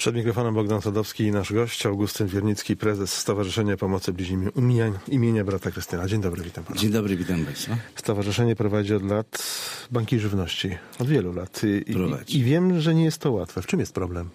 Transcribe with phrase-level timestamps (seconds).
[0.00, 4.50] Przed mikrofonem Bogdan Sadowski i nasz gość Augustyn Wiernicki, prezes Stowarzyszenia Pomocy Bliźnim
[5.08, 6.08] imienia, brata Krystyna.
[6.08, 6.80] Dzień dobry, witam pana.
[6.80, 7.76] Dzień dobry, witam państwa.
[7.94, 9.42] Stowarzyszenie prowadzi od lat
[9.90, 10.76] banki żywności.
[10.98, 11.62] Od wielu lat.
[11.64, 13.62] I, i, I wiem, że nie jest to łatwe.
[13.62, 14.30] W czym jest problem?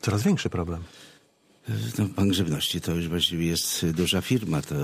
[0.00, 0.82] Coraz większy problem.
[1.98, 4.74] No, Bank Żywności to już właściwie jest duża firma, to,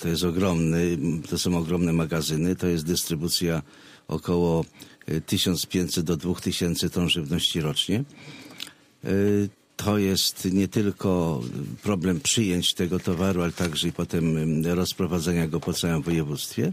[0.00, 0.98] to jest ogromny,
[1.30, 3.62] to są ogromne magazyny, to jest dystrybucja
[4.08, 4.64] około
[5.06, 8.04] e, 1500 do 2000 ton żywności rocznie.
[9.76, 11.40] To jest nie tylko
[11.82, 16.72] problem przyjęć tego towaru, ale także i potem em, rozprowadzenia go po całym województwie.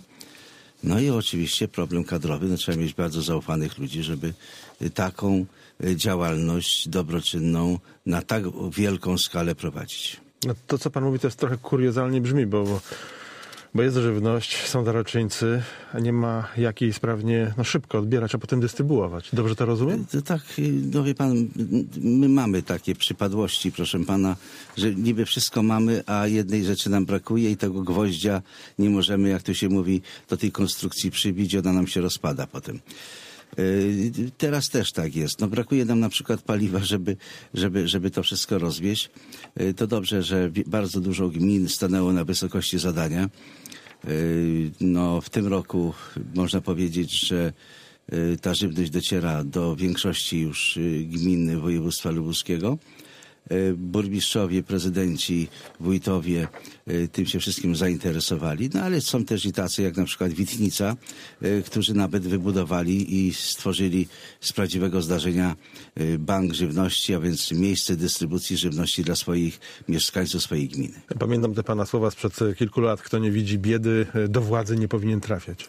[0.84, 2.48] No i oczywiście problem kadrowy.
[2.48, 4.34] No, trzeba mieć bardzo zaufanych ludzi, żeby
[4.82, 5.45] y, taką
[5.84, 10.22] y, działalność dobroczynną na tak wielką skalę prowadzić.
[10.45, 12.81] No, to, co pan mówi, to jest trochę kuriozalnie brzmi, bo,
[13.73, 18.38] bo, jest żywność, są darczyńcy, a nie ma jak jej sprawnie, no szybko odbierać, a
[18.38, 19.30] potem dystrybuować.
[19.34, 20.05] Dobrze to rozumiem?
[20.05, 21.47] To tak, y, no wie pan,
[22.02, 24.35] my mamy takie przypadłości, proszę pana,
[24.77, 28.41] że niby wszystko mamy, a jednej rzeczy nam brakuje i tego gwoździa
[28.80, 32.80] nie możemy, jak to się mówi, do tej konstrukcji przybić, ona nam się rozpada potem.
[33.59, 35.39] Y, Teraz też tak jest.
[35.39, 37.17] No, brakuje nam na przykład paliwa, żeby,
[37.53, 39.09] żeby, żeby to wszystko rozwieść.
[39.61, 43.29] Y, To dobrze, że bardzo dużo gmin stanęło na wysokości zadania.
[44.07, 45.94] Y, No, w tym roku
[46.35, 47.53] można powiedzieć, że
[48.41, 52.77] ta żywność dociera do większości już gmin województwa lubuskiego.
[53.52, 55.47] Y, Burmistrzowie, prezydenci,
[55.80, 56.47] wójtowie
[56.88, 58.70] y, tym się wszystkim zainteresowali.
[58.73, 60.95] No ale są też i tacy jak na przykład Witnica,
[61.44, 64.08] y, którzy nawet wybudowali i stworzyli
[64.42, 65.56] z prawdziwego zdarzenia
[66.19, 71.02] bank żywności, a więc miejsce dystrybucji żywności dla swoich mieszkańców, swojej gminy.
[71.19, 73.02] Pamiętam te pana słowa sprzed e, kilku lat.
[73.02, 75.67] Kto nie widzi biedy, e, do władzy nie powinien trafiać.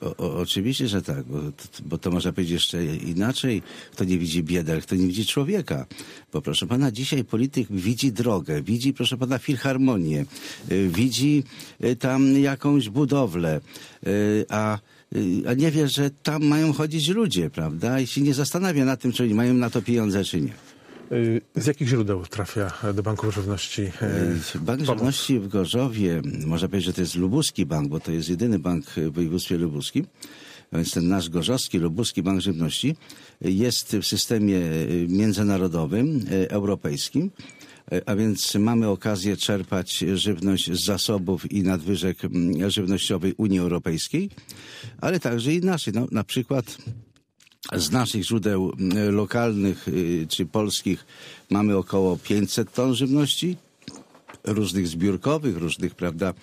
[0.00, 1.38] O, oczywiście, że tak, bo,
[1.84, 3.62] bo to można powiedzieć jeszcze inaczej.
[3.92, 5.86] Kto nie widzi biedy, kto nie widzi człowieka.
[6.32, 10.24] Bo proszę pana, dzisiaj polityk widzi drogę, widzi, proszę pana, filharmonię,
[10.72, 11.44] y, widzi
[11.84, 13.60] y, tam jakąś budowlę,
[14.06, 14.78] y, a,
[15.46, 18.00] a nie wie, że tam mają chodzić ludzie, prawda?
[18.00, 20.67] I się nie zastanawia nad tym, czy oni mają na to pieniądze, czy nie.
[21.12, 23.82] Y, Z jakich źródeł trafia do banków żywności?
[23.82, 24.86] e, Bank pomoc?
[24.98, 28.84] Żywności w Gorzowie, można powiedzieć, że to jest lubuski bank, bo to jest jedyny bank
[28.86, 30.06] w województwie lubuskim.
[30.72, 32.96] A Więc ten nasz gorzowski, lubuski Bank Żywności
[33.40, 37.30] jest w systemie y, międzynarodowym, y, europejskim.
[37.92, 44.30] Y, A więc mamy okazję czerpać żywność z zasobów i nadwyżek mm, żywnościowej Unii Europejskiej,
[45.00, 45.94] ale także i naszej.
[45.94, 46.78] No, na przykład
[47.76, 51.06] z naszych źródeł mm, lokalnych y, czy polskich
[51.50, 53.56] mamy około 500 ton żywności,
[54.44, 56.34] różnych zbiórkowych, różnych, prawda,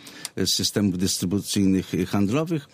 [0.46, 2.68] systemów dystrybucyjnych y, handlowych,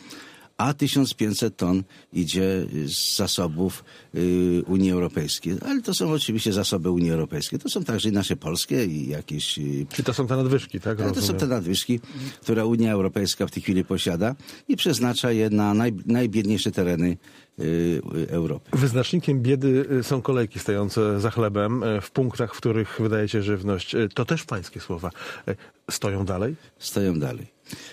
[0.61, 1.83] a 1500 ton
[2.13, 3.83] idzie z zasobów
[4.15, 5.57] y, Unii Europejskiej.
[5.65, 7.59] Ale to są oczywiście zasoby Unii Europejskiej.
[7.59, 10.97] To są także i nasze polskie i jakieś y, Czy to są te nadwyżki, tak?
[11.13, 11.99] to są te nadwyżki,
[12.41, 14.35] które Unia Europejska w tej chwili posiada
[14.67, 17.17] i przeznacza je na naj, najbiedniejsze tereny
[17.59, 18.69] y, Europy.
[18.73, 23.95] Wyznacznikiem biedy są kolejki stojące za chlebem w punktach, w których wydajecie żywność.
[24.13, 25.11] To też pańskie słowa.
[25.91, 26.55] Stoją dalej?
[26.79, 27.47] stoją dalej.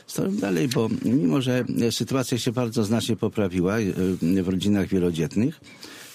[0.08, 5.60] Stoją dalej, bo mimo, że sytuacja się bardzo znacznie poprawiła y, w rodzinach wielodzietnych,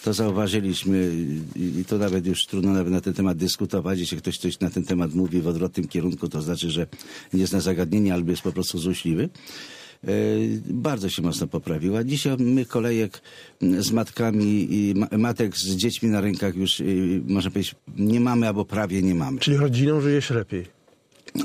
[0.04, 1.12] to zauważyliśmy
[1.56, 4.00] i to nawet już trudno nawet na ten temat dyskutować.
[4.00, 6.88] Jeśli ktoś coś na ten temat mówi w odwrotnym kierunku, to znaczy, że
[7.34, 9.30] nie zna zagadnienia albo jest po prostu złośliwy.
[10.08, 12.04] Y, Bardzo się mocno poprawiła.
[12.04, 13.22] Dzisiaj my kolejek
[13.80, 16.82] z matkami i ma- matek z dziećmi na rękach już,
[17.28, 19.40] można powiedzieć, nie mamy albo prawie nie mamy.
[19.40, 20.83] Czyli rodzinom żyje się lepiej.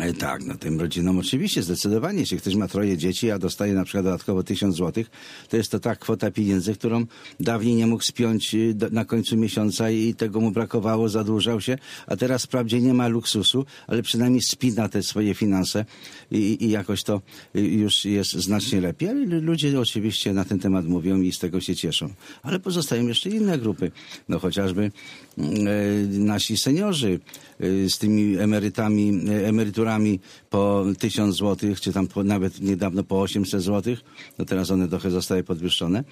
[0.00, 2.21] E, Tak, no tym rodzinom oczywiście, zdecydowanie.
[2.21, 5.10] Jeśli ktoś ma troje dzieci, a dostaje na przykład dodatkowo tysiąc złotych,
[5.49, 7.06] to jest to ta kwota pieniędzy, którą
[7.41, 12.16] dawniej nie mógł spiąć do- na końcu miesiąca i tego mu brakowało, zadłużał się, a
[12.16, 15.84] teraz wprawdzie nie ma luksusu, ale przynajmniej spina te swoje finanse
[16.31, 17.22] i, i jakoś to
[17.56, 19.09] y, już jest znacznie lepiej.
[19.09, 22.09] Ale lu- ludzie oczywiście na ten temat mówią i z tego się cieszą.
[22.43, 23.91] Ale pozostają jeszcze inne grupy,
[24.28, 24.91] no chociażby
[25.38, 27.21] mm, e, nasi seniorzy
[27.60, 29.48] y, z tymi emerytami, e,
[29.78, 30.21] emeryturami
[30.51, 34.01] po 1000 złotych, czy tam po, nawet niedawno po 800 złotych,
[34.39, 36.04] no teraz one trochę zostały podwyższone,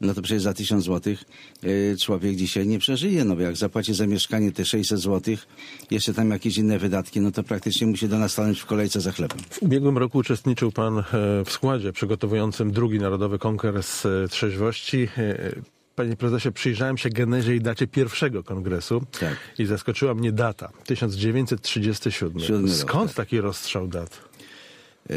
[0.00, 1.24] no to przecież za 1000 złotych
[1.64, 5.46] y, człowiek dzisiaj nie przeżyje, no bo jak zapłaci za mieszkanie te 600 złotych,
[5.90, 9.12] jeszcze tam jakieś inne wydatki, no to praktycznie musi do nas stanąć w kolejce za
[9.12, 9.38] chlebem.
[9.50, 11.04] W ubiegłym roku uczestniczył pan e,
[11.44, 15.08] w składzie przygotowującym drugi Narodowy Kongres e, Trzeźwości.
[15.98, 19.36] E, Panie prezesie, przyjrzałem się genezie i dacie pierwszego kongresu Tak.
[19.58, 20.72] i zaskoczyła mnie data.
[20.86, 22.40] 1937.
[22.40, 23.16] Siódmy rok, Skąd tak.
[23.16, 24.28] taki rozstrzał dat?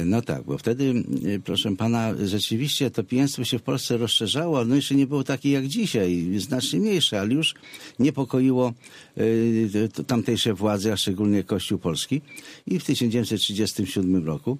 [0.05, 0.83] No tak, bo wtedy,
[1.25, 5.51] y, proszę pana, rzeczywiście to pijaństwo się w Polsce rozszerzało, no jeszcze nie było takie
[5.51, 7.53] jak dzisiaj, znacznie mniejsze, ale już
[7.99, 8.73] niepokoiło
[9.93, 12.21] to- tamtejsze władze, a szczególnie Kościół Polski.
[12.67, 14.57] I w 1937 roku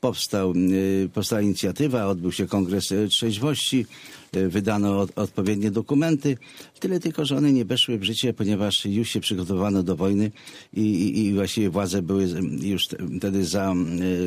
[0.00, 3.86] powstał, y, powstała inicjatywa, odbył się kongres y, trzeźwości,
[4.32, 6.38] wydano od, odpowiednie dokumenty.
[6.80, 10.30] Tyle tylko, że one nie weszły w życie, ponieważ już się przygotowano do wojny
[10.74, 12.28] i, i, i właściwie władze były
[12.62, 13.74] już te- wtedy za,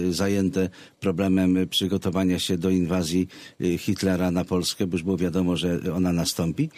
[0.10, 0.70] zajęte
[1.00, 3.28] problemem przygotowania się do inwazji
[3.78, 6.70] Hitlera na Polskę, bo już było wiadomo, że ona nastąpi.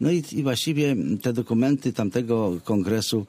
[0.00, 3.26] No i, i właściwie te dokumenty tamtego kongresu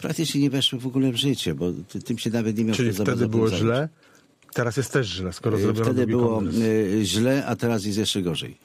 [0.00, 2.92] praktycznie nie weszły w ogóle w życie, bo ty- tym się nawet nie miał Czyli
[2.92, 3.88] wtedy było źle,
[4.54, 6.56] teraz jest też źle, skoro Y, zrobiono Wtedy było kongres.
[6.56, 8.56] y, źle, a teraz jest jeszcze gorzej.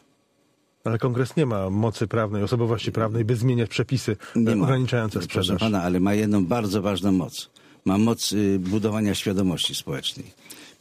[0.84, 4.64] Ale kongres nie ma mocy prawnej, osobowości prawnej, by zmieniać przepisy Nie e, ma.
[4.66, 5.60] ograniczające Proszę sprzedaż.
[5.60, 7.50] pana, ale ma jedną bardzo ważną moc.
[7.86, 10.26] Ma moc y, budowania świadomości społecznej.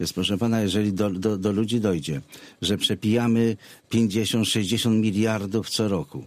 [0.00, 2.20] Więc proszę pana, jeżeli do, do, do ludzi dojdzie,
[2.62, 3.56] że przepijamy
[3.94, 6.24] 50-60 miliardów co roku,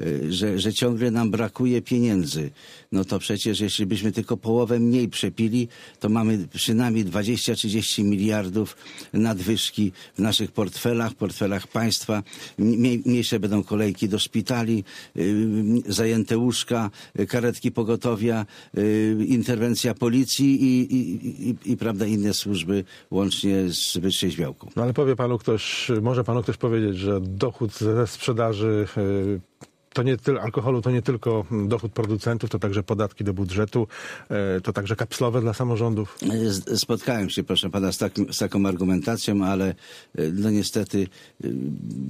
[0.00, 2.50] y, że, że ciągle nam brakuje pieniędzy,
[2.92, 5.68] no to przecież jeśli byśmy tylko połowę mniej przepili,
[6.00, 8.76] to mamy przynajmniej 20-30 miliardów
[9.12, 12.22] nadwyżki w naszych portfelach, portfelach państwa.
[12.58, 14.84] Mniej, mniejsze będą kolejki do szpitali,
[15.16, 18.46] y, zajęte łóżka, y, karetki pogotowia,
[19.26, 20.98] interwencja policji i, i,
[21.48, 24.70] i, i prawda, inne służby łącznie z wytrzeźwiałką.
[24.76, 29.00] No ale powie panu ktoś, może panu ktoś powiedzieć, że dochód ze sprzedaży e,
[29.98, 33.86] to nie tylko alkoholu, to nie tylko mm, dochód producentów, to także podatki do budżetu,
[34.30, 36.18] e, to także kapslowe dla samorządów.
[36.48, 37.98] Z- Spotkałem się, proszę pana, z,
[38.30, 39.74] z taką argumentacją, ale
[40.18, 41.06] y, no niestety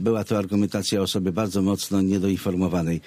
[0.04, 3.00] była to argumentacja osoby bardzo mocno niedoinformowanej.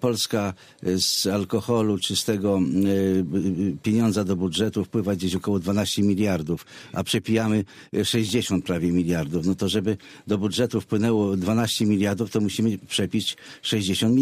[0.00, 0.54] Polska
[0.96, 7.64] z alkoholu czystego y, y, pieniądza do budżetu wpływa gdzieś około 12 miliardów, a przepijamy
[7.94, 9.46] y, 60 prawie miliardów.
[9.46, 9.96] No to żeby
[10.26, 14.21] do budżetu wpłynęło 12 miliardów, to musimy przepić 60 miliardów.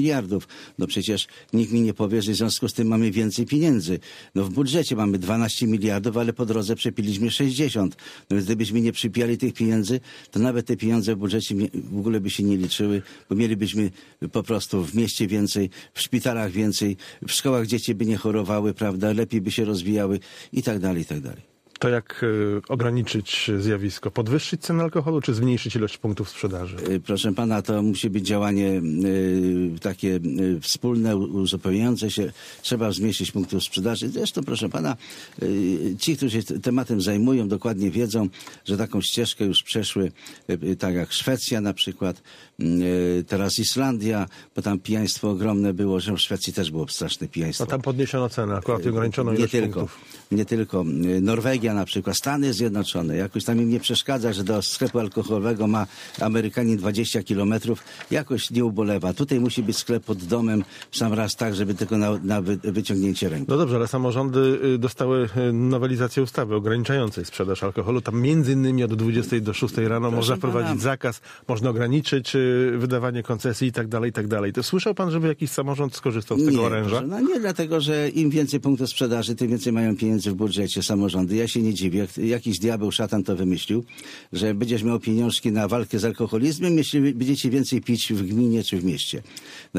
[0.79, 3.99] No przecież nikt mi nie powie, że w związku z tym mamy więcej pieniędzy.
[4.35, 7.97] No w budżecie mamy 12 miliardów, ale po drodze przepiliśmy 60.
[8.31, 10.00] No więc gdybyśmy nie przypijali tych pieniędzy,
[10.31, 13.91] to nawet te pieniądze w budżecie w ogóle by się nie liczyły, bo mielibyśmy
[14.32, 16.96] po prostu w mieście więcej, w szpitalach więcej,
[17.26, 20.20] w szkołach dzieci by nie chorowały, prawda, lepiej by się rozwijały
[20.53, 21.60] i tak dalej, i tak dalej.
[21.81, 22.27] To jak e,
[22.69, 24.11] ograniczyć zjawisko?
[24.11, 26.77] Podwyższyć cenę alkoholu, czy zmniejszyć ilość punktów sprzedaży?
[26.88, 30.21] Y, Proszę pana, to musi być działanie y, takie
[30.61, 32.32] wspólne, uzupełniające się.
[32.62, 34.09] Trzeba zmniejszyć punktów sprzedaży.
[34.09, 34.97] Zresztą, proszę pana,
[35.99, 38.29] ci, którzy się tematem zajmują, dokładnie wiedzą,
[38.65, 40.12] że taką ścieżkę już przeszły,
[40.79, 42.23] tak jak Szwecja na przykład,
[43.27, 44.27] teraz Islandia,
[44.57, 47.65] bo tam pijaństwo ogromne było, że w Szwecji też było straszne pijaństwo.
[47.65, 50.01] No tam podniesiono cenę, akurat ograniczono Nie tylko, punktów.
[50.33, 50.85] nie tylko.
[51.05, 53.17] Y, Norwegia na przykład, Stany Zjednoczone.
[53.17, 55.87] Jakoś tam im nie przeszkadza, że do sklepu alkoholowego ma
[56.21, 57.83] Amerykanin 20 kilometrów.
[58.11, 59.13] Jakoś nie ubolewa.
[59.13, 62.56] Tutaj musi być sklep pod domem w sam raz tak, żeby tylko na, na wy,
[62.56, 63.47] wyciągnięcie ręki.
[63.49, 64.41] No dobrze, ale samorządy
[64.75, 68.01] y, dostały y, nowelizację ustawy ograniczającej sprzedaż alkoholu.
[68.01, 70.53] Tam między innymi od 20 do 6 rano można pana.
[70.53, 74.52] wprowadzić zakaz, można ograniczyć y, wydawanie koncesji i tak dalej, i tak dalej.
[74.52, 77.00] To słyszał pan, żeby jakiś samorząd skorzystał z tego nie, oręża?
[77.00, 81.37] No nie, dlatego, że im więcej punktów sprzedaży, tym więcej mają pieniędzy w budżecie samorządy.
[81.37, 81.99] Ja się nie dziwię.
[81.99, 83.85] Jak- Jakiś diabeł, szatan to wymyślił,
[84.32, 88.76] że będziesz miał pieniążki na walkę z alkoholizmem, jeśli będziecie więcej pić w gminie czy
[88.76, 89.23] w mieście.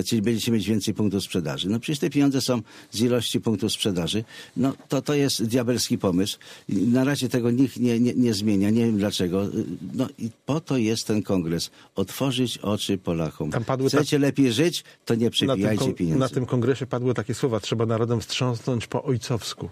[0.06, 1.70] Czyli będziecie mieć więcej punktów sprzedaży.
[1.70, 4.24] No przecież te pieniądze są z ilości punktów sprzedaży.
[4.58, 6.38] No to, to jest diabelski pomysł.
[6.70, 8.70] Na razie tego nikt nie, nie, nie zmienia.
[8.70, 9.48] Nie wiem dlaczego.
[9.94, 11.72] No i po to jest ten kongres.
[11.96, 13.52] Otworzyć oczy Polakom.
[13.52, 16.20] Tam padły tak- Chcecie lepiej żyć, to nie Na tym, przepijajcie kon- pieniędzy.
[16.20, 19.70] na tym kongresie padły takie słowa, trzeba narodem wstrząsnąć po ojcowsku.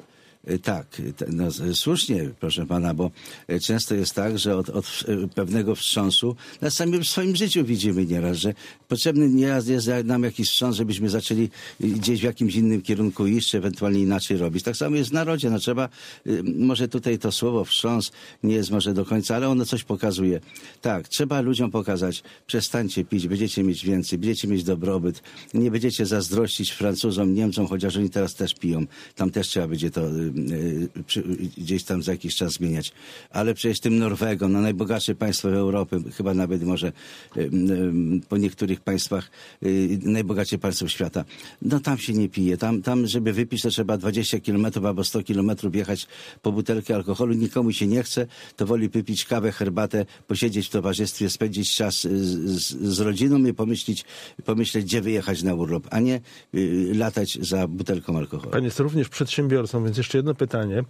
[0.48, 3.12] Y, Tak, no, słusznie, proszę pana, bo
[3.50, 7.66] y, często jest tak, że od, od y, pewnego wstrząsu, na sami w swoim życiu
[7.66, 8.54] widzimy nieraz, że
[8.88, 13.58] potrzebny nieraz jest nam jakiś wstrząs, żebyśmy zaczęli gdzieś w jakimś innym kierunku iść, czy
[13.58, 14.64] ewentualnie inaczej robić.
[14.64, 15.90] Tak samo jest w narodzie, no trzeba,
[16.56, 18.12] może tutaj to słowo wstrząs
[18.44, 20.40] nie jest może do końca, ale ono coś pokazuje.
[20.82, 26.72] Tak, trzeba ludziom pokazać, przestańcie pić, będziecie mieć więcej, będziecie mieć dobrobyt, nie będziecie zazdrościć
[26.72, 28.86] Francuzom, Niemcom, chociaż oni teraz też piją.
[29.16, 30.02] Tam też trzeba będzie to
[31.58, 32.92] gdzieś tam za jakiś czas zmieniać.
[33.30, 36.88] Ale przecież tym Norwegom, no najbogatsze państwo Europy, chyba nawet może
[37.38, 37.52] y, y,
[38.30, 39.32] po niektórych państwach
[39.64, 41.26] y, najbogatsze państwo świata,
[41.62, 42.58] no tam się nie pije.
[42.58, 46.08] Tam, tam żeby wypić, to trzeba 20 kilometrów albo 100 kilometrów jechać
[46.42, 47.34] po butelkę alkoholu.
[47.34, 52.08] Nikomu się nie chce, to woli wypić kawę, herbatę, posiedzieć w towarzystwie, spędzić czas z,
[52.62, 54.06] z, z rodziną i pomyśleć,
[54.46, 56.22] pomyśleć, gdzie wyjechać na urlop, a nie
[56.56, 58.52] y, latać za butelką alkoholu.
[58.52, 60.84] Pan jest również przedsiębiorcą, więc jeszcze jedno pytanie,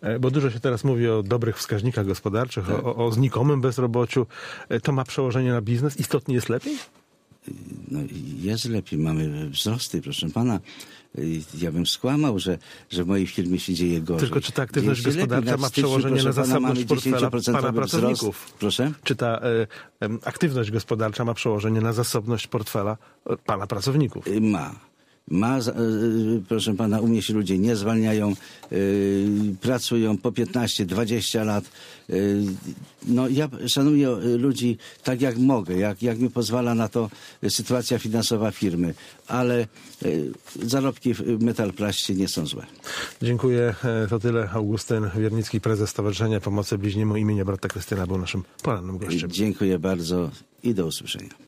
[0.00, 4.26] e, bo dużo się teraz mówi o dobrych wskaźnikach gospodarczych, o, o, o znikomym bezrobociu.
[4.68, 6.00] E, To ma przełożenie na biznes?
[6.00, 6.76] Istotnie jest lepiej?
[7.90, 7.98] No,
[8.40, 10.60] jest lepiej, mamy wzrosty, proszę pana.
[11.18, 12.58] Y, Ja bym skłamał, że,
[12.90, 14.20] że w mojej firmie się dzieje gorzej.
[14.28, 15.20] Tylko czy ta aktywność lepiej.
[15.22, 17.72] gospodarcza ma przełożenie na zasobność portfela 10% pana wzrost.
[17.74, 18.52] pracowników?
[18.58, 18.92] Proszę?
[19.04, 19.66] Czy ta e,
[20.00, 22.96] em, aktywność gospodarcza ma przełożenie na zasobność portfela
[23.30, 24.26] e, pana pracowników?
[24.28, 24.74] Y, Ma.
[25.28, 25.62] Ma, y,
[26.48, 28.34] proszę pana, u mnie się ludzie nie zwalniają,
[28.72, 29.26] y,
[29.60, 31.64] pracują po 15-20 lat.
[32.10, 32.42] Y,
[33.06, 37.10] no ja szanuję ludzi tak jak mogę, jak, jak mi pozwala na to
[37.48, 38.94] sytuacja finansowa firmy,
[39.28, 39.66] ale
[40.62, 42.66] zarobki w Metalplaście nie są złe.
[43.22, 43.74] Dziękuję.
[43.84, 44.50] E, To tyle.
[44.50, 49.30] Augustyn Wiernicki, prezes Stowarzyszenia Pomocy Bliźniemu imienia brata Krystyna był naszym porannym gościem.
[49.30, 50.30] Dziękuję bardzo
[50.62, 51.34] i do usłyszenia.